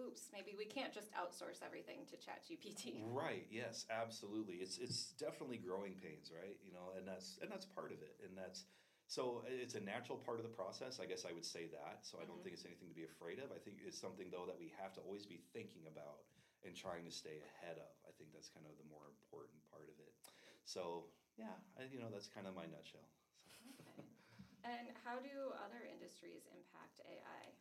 [0.04, 3.08] oops, maybe we can't just outsource everything to chat GPT.
[3.08, 3.48] Right.
[3.50, 3.86] Yes.
[3.90, 4.60] Absolutely.
[4.60, 6.60] It's it's definitely growing pains, right?
[6.64, 8.68] You know, and that's and that's part of it, and that's
[9.08, 11.00] so it's a natural part of the process.
[11.00, 12.04] I guess I would say that.
[12.08, 12.44] So I don't Mhm.
[12.44, 13.52] think it's anything to be afraid of.
[13.52, 16.24] I think it's something though that we have to always be thinking about
[16.64, 17.92] and trying to stay ahead of.
[18.08, 20.14] I think that's kind of the more important part of it.
[20.64, 23.08] So yeah, I, you know, that's kind of my nutshell.
[23.80, 24.04] Okay.
[24.64, 27.54] And how do other industries impact AI?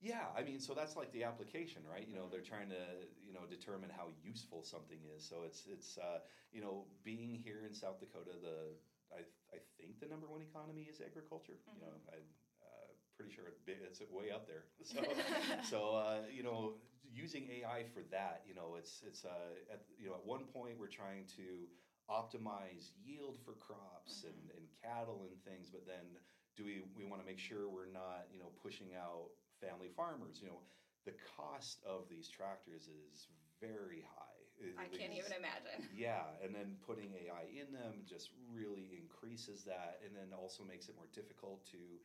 [0.00, 2.06] Yeah, I mean, so that's like the application, right?
[2.06, 2.82] You know, they're trying to,
[3.24, 5.24] you know, determine how useful something is.
[5.24, 6.20] So it's it's uh,
[6.52, 8.76] you know, being here in South Dakota, the
[9.12, 9.24] I
[9.56, 11.56] I think the number one economy is agriculture.
[11.72, 12.28] You know, I'm
[12.60, 14.64] uh, pretty sure it's it's way up there.
[14.84, 15.00] So
[15.70, 16.74] so uh, you know,
[17.10, 20.76] using AI for that, you know, it's it's uh, at you know at one point
[20.78, 21.66] we're trying to
[22.10, 26.18] optimize yield for crops and, and cattle and things, but then
[26.56, 29.28] do we we want to make sure we're not you know pushing out
[29.60, 30.38] family farmers?
[30.40, 30.60] You know,
[31.04, 33.26] the cost of these tractors is
[33.60, 34.40] very high.
[34.58, 35.88] It- I can't even imagine.
[35.94, 40.88] yeah, and then putting AI in them just really increases that, and then also makes
[40.88, 42.00] it more difficult to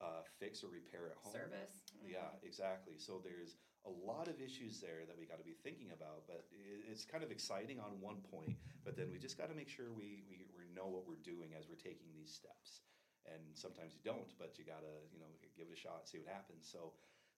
[0.00, 1.32] uh, fix or repair at home.
[1.32, 1.82] Service.
[2.04, 2.94] Yeah, exactly.
[2.98, 3.56] So there's
[3.86, 6.44] a lot of issues there that we got to be thinking about, but
[6.90, 8.58] it's kind of exciting on one point.
[8.84, 11.54] But then we just got to make sure we, we we know what we're doing
[11.58, 12.82] as we're taking these steps.
[13.26, 16.28] And sometimes you don't, but you gotta you know give it a shot, see what
[16.28, 16.66] happens.
[16.66, 16.92] So.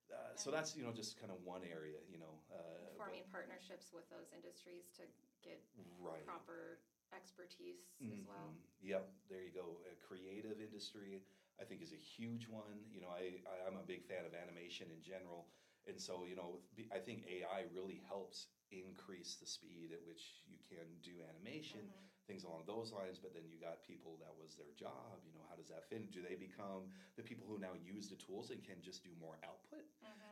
[0.09, 2.57] Uh, so that's you know just kind of one area you know uh,
[2.97, 5.05] but- Forming partnerships with those industries to
[5.45, 5.61] get
[6.01, 6.81] right proper
[7.13, 8.57] expertise as well.
[8.81, 9.81] Yep, there you go.
[9.89, 11.21] A creative industry,
[11.61, 12.85] I think, is a huge one.
[12.93, 15.49] You know, I, I I'm a big fan of animation in general,
[15.87, 16.61] and so you know,
[16.93, 21.89] I think AI really helps increase the speed at which you can do animation,
[22.27, 23.19] things along those lines.
[23.19, 25.23] But then you got people that was their job.
[25.25, 26.11] You know, how does that fit?
[26.13, 29.39] Do they become the people who now use the tools and can just do more
[29.45, 29.85] output?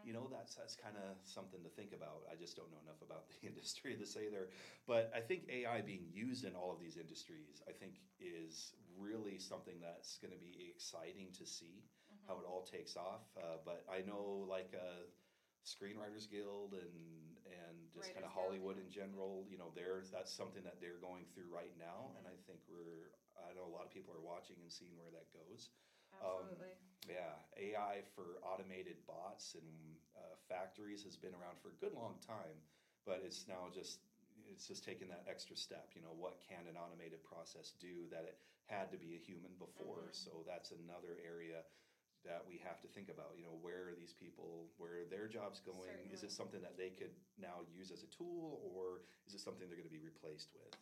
[0.04, 3.00] you know that's that's kind of something to think about i just don't know enough
[3.02, 4.48] about the industry to say there
[4.86, 9.38] but i think ai being used in all of these industries i think is really
[9.38, 11.82] something that's going to be exciting to see
[12.26, 15.06] how it all takes off uh, but i know like uh,
[15.66, 16.94] screenwriters guild and
[17.50, 21.26] and just kind of hollywood in general you know they're that's something that they're going
[21.34, 23.10] through right now and i think we're
[23.42, 25.70] i know a lot of people are watching and seeing where that goes
[26.22, 26.72] Um, Absolutely.
[27.06, 32.16] yeah, AI for automated bots and uh, factories has been around for a good long
[32.24, 32.58] time,
[33.04, 34.00] but it's now just
[34.50, 35.90] it's just taking that extra step.
[35.94, 39.52] You know, what can an automated process do that it had to be a human
[39.58, 40.08] before?
[40.12, 41.62] So that's another area
[42.26, 43.38] that we have to think about.
[43.38, 44.68] You know, where are these people?
[44.76, 45.94] Where are their jobs going?
[46.10, 46.28] Is Certainly.
[46.28, 49.78] it something that they could now use as a tool, or is it something they're
[49.78, 50.74] going to be replaced with?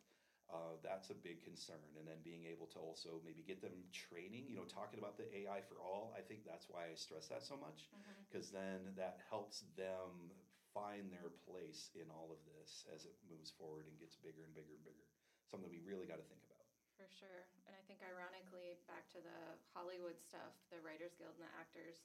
[0.52, 1.80] Uh, that's a big concern.
[1.96, 5.24] And then being able to also maybe get them training, you know, talking about the
[5.32, 6.12] AI for all.
[6.12, 7.88] I think that's why I stress that so much
[8.28, 10.30] because then that helps them
[10.76, 14.52] find their place in all of this as it moves forward and gets bigger and
[14.52, 15.06] bigger and bigger.
[15.48, 16.53] Something we really got to think about.
[16.94, 17.42] For sure.
[17.66, 19.38] And I think ironically, back to the
[19.74, 22.02] Hollywood stuff, the Writers Guild and the actors,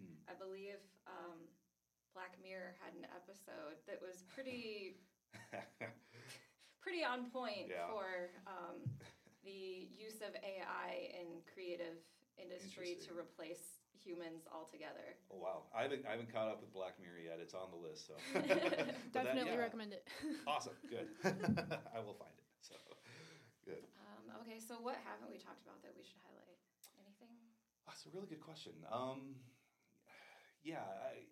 [0.00, 0.16] Mm.
[0.24, 1.36] I believe um,
[2.16, 4.96] Black Mirror had an episode that was pretty
[6.80, 7.92] pretty on point Yeah.
[7.92, 8.80] for um,
[9.44, 12.00] the use of AI in creative
[12.40, 15.14] industry to replace humans altogether.
[15.30, 17.38] oh wow, I haven't I haven't caught up with Black Mirror yet.
[17.40, 19.56] It's on the list, so But that- Definitely yeah.
[19.68, 20.08] recommend it.
[20.48, 21.06] Awesome, good.
[21.22, 22.41] I will find it.
[24.42, 26.58] Okay, so what haven't we talked about that we should highlight?
[26.98, 27.30] Anything?
[27.86, 28.74] That's a really good question.
[28.90, 29.38] Um,
[30.66, 31.22] yeah, I,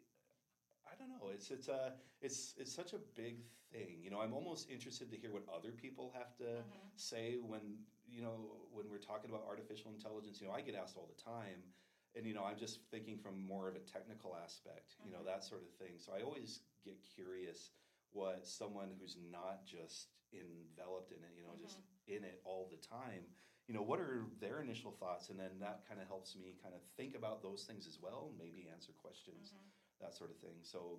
[0.86, 1.34] I don't know.
[1.34, 3.42] It's it's a it's it's such a big
[3.74, 3.98] thing.
[3.98, 6.86] You know, I'm almost interested to hear what other people have to mm-hmm.
[6.94, 10.40] say when you know when we're talking about artificial intelligence.
[10.40, 11.66] You know, I get asked all the time,
[12.14, 14.94] and you know, I'm just thinking from more of a technical aspect.
[15.02, 15.34] You know, mm-hmm.
[15.34, 15.98] that sort of thing.
[15.98, 17.74] So I always get curious
[18.12, 21.99] what someone who's not just enveloped in it, you know, just mm-hmm.
[22.10, 23.24] In it all the time,
[23.70, 25.30] you know, what are their initial thoughts?
[25.30, 28.34] And then that kind of helps me kind of think about those things as well,
[28.34, 29.54] maybe answer questions,
[30.02, 30.58] that sort of thing.
[30.66, 30.98] So,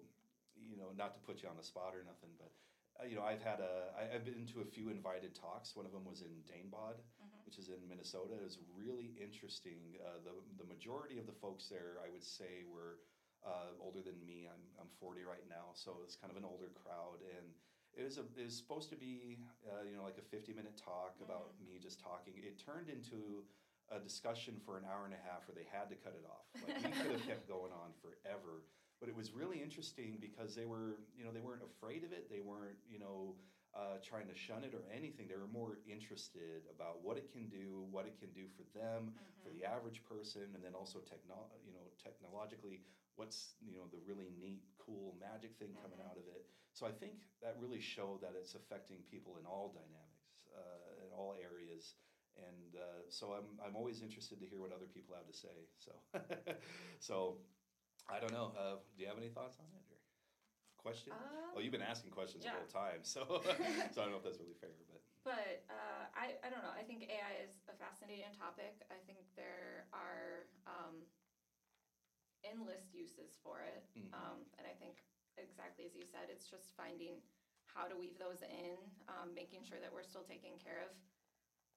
[0.56, 2.56] you know, not to put you on the spot or nothing, but,
[2.95, 5.76] uh, you know, I've had a, I, I've been to a few invited talks.
[5.76, 6.95] One of them was in Danebod,
[7.43, 8.39] which is in Minnesota.
[8.39, 10.00] It was really interesting.
[10.00, 13.04] Uh, the, the majority of the folks there, I would say, were
[13.43, 14.47] uh, older than me.
[14.47, 17.19] I'm, I'm 40 right now, so it's kind of an older crowd.
[17.26, 17.52] And
[17.97, 20.80] it was, a, it was supposed to be, uh, you know, like a 50 minute
[20.80, 22.34] talk about me just talking.
[22.38, 23.43] It turned into
[23.91, 26.47] a discussion for an hour and a half where they had to cut it off.
[26.63, 28.63] Like we could have kept going on forever.
[29.04, 32.30] But it was really interesting because they were, you know, they weren't afraid of it.
[32.30, 33.36] They weren't, you know,
[33.73, 35.27] uh, trying to shun it or anything.
[35.27, 39.15] They were more interested about what it can do, what it can do for them,
[39.41, 42.84] for the average person, and then also techno- you know, technologically,
[43.15, 46.45] what's you know the really neat, cool magic thing coming out of it.
[46.73, 51.12] So I think that really showed that it's affecting people in all dynamics, uh, in
[51.12, 51.95] all areas.
[52.39, 55.67] And uh, so I'm, I'm always interested to hear what other people have to say.
[55.77, 55.91] So,
[56.99, 57.38] so
[58.07, 58.55] I don't know.
[58.55, 59.99] Uh, do you have any thoughts on it or
[60.79, 61.12] question?
[61.12, 62.55] Um, oh, you've been asking questions yeah.
[62.55, 63.43] the whole time, so
[63.93, 66.73] so I don't know if that's really fair, but But uh, I, I don't know.
[66.73, 68.79] I think AI is a fascinating topic.
[68.89, 70.47] I think there are
[72.43, 73.84] endless uses for it.
[73.95, 74.13] Mhm.
[74.13, 75.03] Um, and I think
[75.43, 77.19] exactly as you said, it's just finding
[77.65, 78.75] how to weave those in,
[79.08, 80.91] um, making sure that we're still taking care of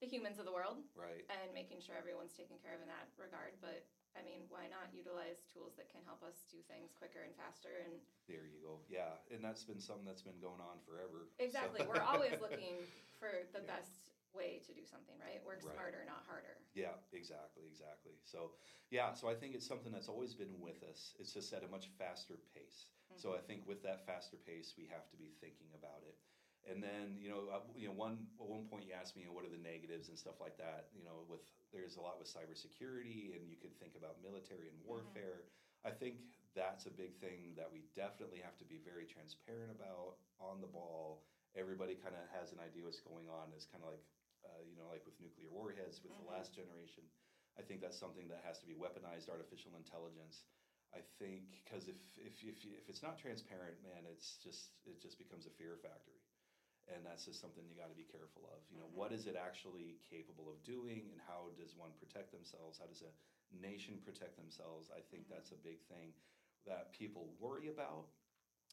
[0.03, 1.23] the humans of the world Right.
[1.31, 3.55] and making sure everyone's taken care of in that regard.
[3.63, 3.87] But
[4.19, 7.83] I mean, why not utilize tools that can help us do things quicker and faster?
[7.83, 7.99] And
[8.31, 8.79] There you go.
[8.91, 11.31] Yeah, and that's been something that's been going on forever.
[11.35, 12.87] so- exactly, we're always looking
[13.19, 13.79] for the Yeah.
[13.79, 15.41] best way to do something, right?
[15.47, 15.75] Work Right.
[15.75, 16.59] smarter, not harder.
[16.75, 18.19] Yeah, exactly, exactly.
[18.25, 18.53] So,
[18.91, 21.15] yeah, so I think it's something that's always been with us.
[21.19, 22.87] It's just at a much faster pace.
[23.17, 26.19] So I think with that faster pace, we have to be thinking about it.
[26.67, 29.29] And then, you know, uh, you know, one at one point you asked me, you
[29.29, 30.89] know, what are the negatives and stuff like that.
[30.97, 34.81] You know, with there's a lot with cybersecurity, and you could think about military and
[34.83, 35.45] warfare.
[35.85, 36.25] I think
[36.57, 40.71] that's a big thing that we definitely have to be very transparent about on the
[40.71, 41.21] ball.
[41.53, 43.53] Everybody kind of has an idea what's going on.
[43.53, 44.03] It's kind of like,
[44.47, 46.19] uh, you know, like with nuclear warheads with Mhm.
[46.19, 47.05] the last generation.
[47.59, 50.45] I think that's something that has to be weaponized artificial intelligence.
[50.95, 55.19] I think because if if if, if it's not transparent, man, it's just it just
[55.19, 56.23] becomes a fear factory,
[56.89, 58.61] and that's just something you got to be careful of.
[58.71, 58.93] You know, Mhm.
[58.93, 62.79] what is it actually capable of doing, and how does one protect themselves?
[62.79, 63.13] How does a
[63.55, 64.91] nation protect themselves?
[64.91, 65.29] I think Mhm.
[65.29, 66.13] that's a big thing
[66.67, 68.07] that people worry about,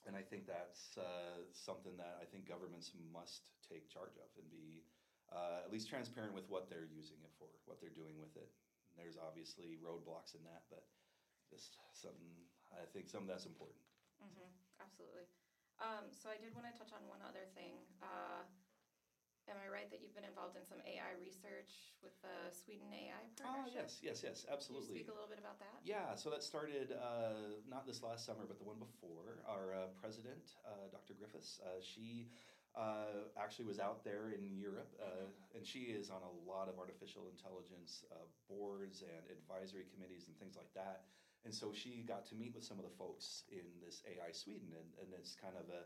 [0.05, 4.49] and I think that's uh, something that I think governments must take charge of and
[4.49, 4.83] be
[5.31, 8.51] uh, at least transparent with what they're using it for, what they're doing with it.
[8.91, 10.83] And there's obviously roadblocks in that, but
[11.49, 12.27] just something
[12.71, 13.79] I think something that's important.
[14.19, 15.27] hmm absolutely.
[15.79, 17.79] Um, so I did want to touch on one other thing.
[18.03, 18.43] Uh,
[19.49, 23.25] am I right that you've been involved in some AI research with the Sweden AI
[23.41, 23.89] Ah, partnership?
[23.89, 25.01] yes, yes, yes, Can you absolutely.
[25.03, 25.81] speak a little bit about that?
[25.81, 29.41] Yeah, so that started uh, not this last summer, but the one before.
[29.49, 31.17] Our uh, president, uh, Dr.
[31.17, 32.29] Griffiths, uh, she
[32.75, 36.79] uh, actually was out there in Europe, uh, and she is on a lot of
[36.79, 41.03] artificial intelligence uh, boards and advisory committees and things like that.
[41.43, 44.71] And so she got to meet with some of the folks in this AI Sweden,
[44.77, 45.83] and, and it's kind of a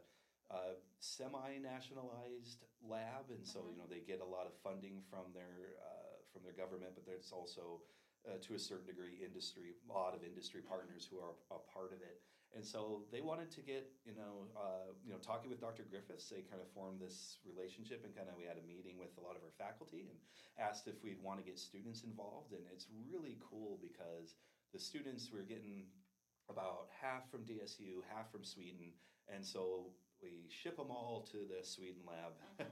[0.53, 3.71] uh, semi-nationalized lab, and so Mhm.
[3.71, 7.05] you know they get a lot of funding from their uh, from their government, but
[7.05, 7.81] there's also
[8.27, 11.93] uh, to a certain degree industry a lot of industry partners who are a part
[11.93, 12.21] of it
[12.55, 16.31] and so they wanted to get you know uh, you know talking with dr griffiths
[16.31, 19.23] they kind of formed this relationship and kind of we had a meeting with a
[19.23, 20.17] lot of our faculty and
[20.59, 22.51] asked if we'd want to get students involved.
[22.51, 24.35] And it's really cool because
[24.73, 25.83] the students were getting
[26.49, 28.93] about half from dsu half from sweden.
[29.33, 29.91] And so
[30.21, 32.67] we ship them all to the sweden lab.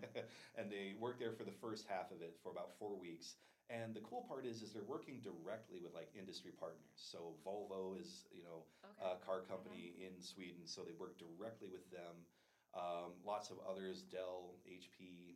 [0.56, 3.36] And they work there for the first half of it for about four weeks
[3.70, 6.96] and the cool part is, is they're working directly with like industry partners.
[6.96, 9.16] So Volvo is, you know, Okay.
[9.16, 12.26] a car company in Sweden, so they work directly with them.
[12.74, 15.36] Um, lots of others, Dell, HP,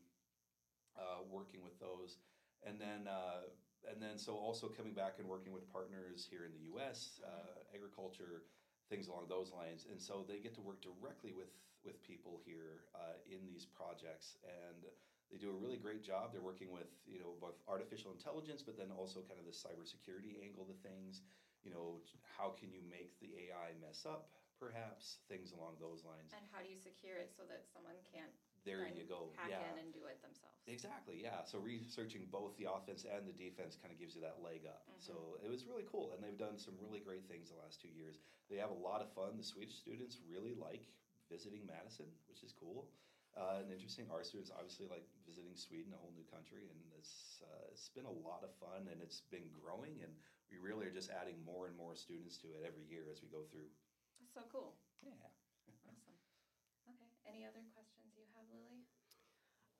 [0.97, 2.17] uh, working with those,
[2.65, 3.45] and then uh,
[3.89, 7.21] and then so also coming back and working with partners here in the U.S.
[7.23, 8.43] Uh, agriculture,
[8.89, 11.53] things along those lines, and so they get to work directly with
[11.85, 14.89] with people here uh, in these projects and
[15.31, 16.31] they do a really great job.
[16.31, 20.39] They're working with you know both artificial intelligence, but then also kind of the cybersecurity
[20.43, 21.21] angle to things.
[21.63, 21.99] You know,
[22.37, 24.29] how can you make the AI mess up?
[24.57, 26.33] Perhaps things along those lines.
[26.33, 28.33] And how do you secure it so that someone can't
[28.65, 29.29] There you go.
[29.37, 30.57] hack Yeah, in and do it themselves?
[30.65, 31.21] exactly.
[31.21, 31.43] Yeah.
[31.45, 34.81] So researching both the offense and the defense kind of gives you that leg up.
[34.89, 34.97] Mhm.
[35.03, 37.89] So it was really cool, and they've done some really great things the last two
[37.93, 38.17] years.
[38.49, 39.37] They have a lot of fun.
[39.37, 40.87] The Swedish students really like
[41.29, 42.89] visiting Madison, which is cool.
[43.37, 44.09] Uh, and interesting.
[44.09, 48.09] Our students obviously like visiting Sweden, a whole new country, and it's uh, it's been
[48.09, 50.09] a lot of fun, and it's been growing, and
[50.49, 53.29] we really are just adding more and more students to it every year as we
[53.29, 53.69] go through.
[54.17, 54.73] That's so cool.
[55.05, 55.13] Yeah.
[55.69, 56.17] Awesome.
[56.89, 57.09] Okay.
[57.29, 58.81] Any other questions you have, Lily?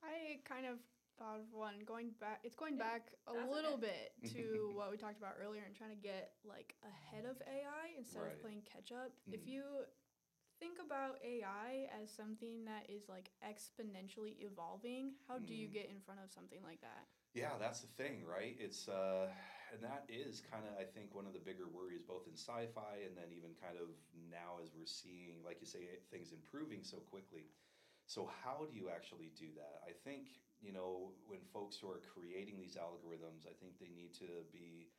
[0.05, 0.77] I kind of
[1.17, 2.45] thought of one going back.
[2.45, 4.13] It's going Yeah, back a that's little okay.
[4.21, 7.97] bit to what we talked about earlier and trying to get like ahead of AI
[7.97, 8.37] instead Right.
[8.37, 9.09] of playing catch up.
[9.33, 9.49] If Mhm.
[9.49, 9.63] you
[10.59, 15.71] think about AI as something that is like exponentially evolving, how do you Mm.
[15.71, 17.07] get in front of something like that?
[17.33, 18.55] Yeah, that's the thing, right?
[18.59, 19.27] It's uh,
[19.73, 23.05] and that is kind of I think one of the bigger worries, both in sci-fi
[23.05, 23.93] and then even kind of
[24.31, 27.53] now as we're seeing, like you say, things improving so quickly.
[28.07, 29.83] So how do you actually do that?
[29.85, 34.13] I think you know when folks who are creating these algorithms, I think they need
[34.17, 34.89] to be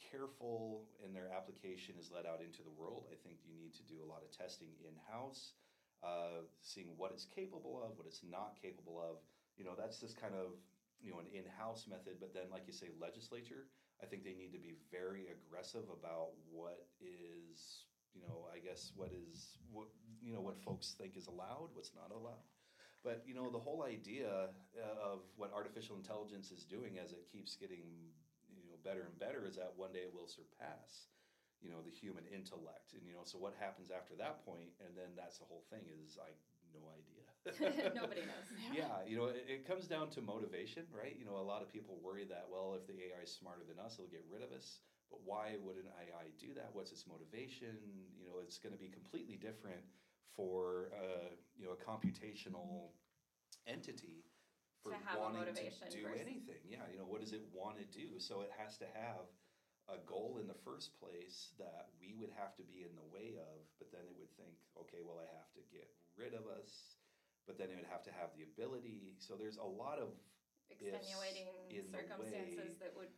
[0.00, 3.06] careful in their application is let out into the world.
[3.12, 5.54] I think you need to do a lot of testing in house,
[6.02, 9.18] uh, seeing what it's capable of, what it's not capable of.
[9.56, 10.56] You know, that's this kind of
[11.00, 12.16] you know an in-house method.
[12.20, 13.68] But then, like you say, legislature.
[14.02, 18.92] I think they need to be very aggressive about what is you know I guess
[18.94, 19.88] what is what
[20.20, 22.44] you know what folks think is allowed, what's not allowed.
[23.04, 27.24] But you know the whole idea uh, of what artificial intelligence is doing as it
[27.32, 28.12] keeps getting
[28.86, 31.10] better and better is that one day it will surpass
[31.60, 32.92] you know, the human intellect.
[32.92, 35.88] And, you know, so what happens after that point, and then that's the whole thing
[35.88, 36.30] is I
[36.74, 37.24] no idea.
[37.94, 38.46] Nobody knows.
[38.74, 41.16] yeah, you know, it, it comes down to motivation, right?
[41.18, 43.78] You know, a lot of people worry that, well, if the AI is smarter than
[43.78, 44.80] us, it'll get rid of us.
[45.10, 46.70] But why would an AI do that?
[46.72, 47.78] What's its motivation?
[48.18, 49.80] You know, it's going to be completely different
[50.34, 52.90] for, uh, you know, a computational
[53.66, 54.26] entity
[54.86, 56.62] for To have a wanting motivation to do versus- anything.
[56.70, 58.22] Yeah, you know, what does it want to do?
[58.22, 59.26] So it has to have
[59.90, 63.34] a goal in the first place that we would have to be in the way
[63.38, 66.98] of, but then it would think, okay, well, I have to get rid of us,
[67.46, 69.14] but then it would have to have the ability.
[69.18, 70.14] So there's a lot of
[70.70, 71.46] Extenuating
[71.90, 73.10] circumstances that would.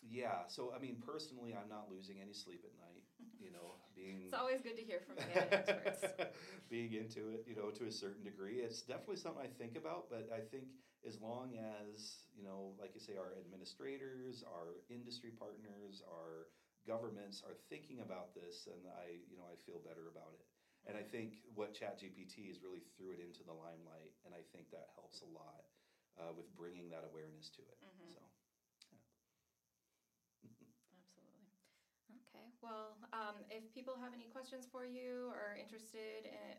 [0.00, 0.46] yeah.
[0.48, 3.04] So I mean, personally, I'm not losing any sleep at night.
[3.40, 6.04] You know, being It's always good to hear from experts.
[6.70, 8.58] being into it, you know, to a certain degree.
[8.60, 10.68] It's definitely something I think about, but I think
[11.06, 16.46] as long as, you know, like you say, our administrators, our industry partners, our
[16.86, 20.44] governments are thinking about this, and I, you know, I feel better about it.
[20.86, 24.70] And I think what ChatGPT is really threw it into the limelight, and I think
[24.70, 25.64] that helps a lot
[26.18, 27.76] uh, with bringing that awareness to it.
[27.84, 28.10] Mhm.
[28.14, 28.20] So,
[30.92, 31.46] Absolutely.
[32.10, 32.45] Okay.
[32.64, 36.56] Well, um, if people have any questions for you or are interested in,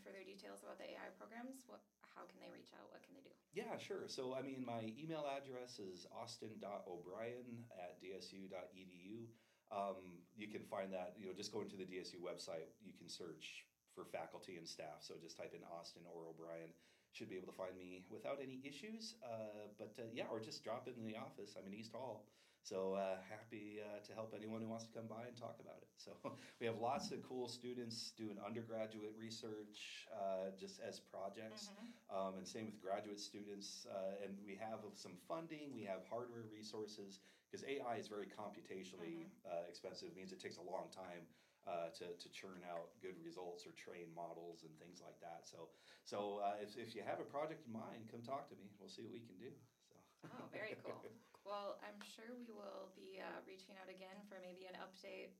[0.00, 1.84] further details about the AI programs, what,
[2.16, 2.88] how can they reach out?
[2.88, 3.34] What can they do?
[3.52, 4.08] Yeah, sure.
[4.08, 9.28] So, I mean, my email address is austin.o'brien at dsu.edu.
[9.68, 13.12] Um, you can find that, you know, just going to the DSU website, you can
[13.12, 15.04] search for faculty and staff.
[15.04, 16.72] So just type in Austin or O'Brien.
[17.12, 19.16] Should be able to find me without any issues.
[19.24, 21.56] Uh, but uh, yeah, or just drop in the office.
[21.56, 22.28] I'm in East Hall.
[22.62, 25.80] So uh, happy uh, to help anyone who wants to come by and talk about
[25.80, 25.88] it.
[25.96, 26.12] So
[26.60, 31.70] we have lots of cool students doing undergraduate research uh, just as projects.
[32.12, 33.86] Um, and same with graduate students.
[33.88, 39.32] Uh, and we have some funding, we have hardware resources, because AI is very computationally
[39.48, 41.24] uh, expensive, means it takes a long time
[41.68, 45.44] uh, to, to churn out good results or train models and things like that.
[45.44, 45.68] So,
[46.04, 48.72] so uh, if, if you have a project in mind, come talk to me.
[48.80, 49.52] We'll see what we can do.
[49.88, 49.96] So.
[50.32, 51.00] Oh, very cool.
[51.48, 55.32] Well, I'm sure we will be uh, reaching out again for maybe an update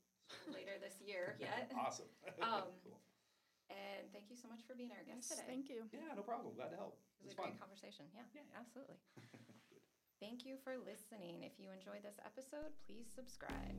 [0.49, 1.69] later this year yet.
[1.77, 2.09] awesome.
[2.41, 2.97] Um, cool.
[3.69, 5.45] And thank you so much for being our guest Yes, today.
[5.53, 5.85] thank you.
[5.93, 6.57] Yeah, no problem.
[6.57, 6.97] Glad to help.
[7.21, 7.53] It was It's a fun.
[7.53, 8.09] great conversation.
[8.17, 8.57] Yeah, Yeah, yeah.
[8.65, 8.97] absolutely.
[10.25, 11.45] Thank you for listening.
[11.45, 13.77] If you enjoyed this episode, please subscribe.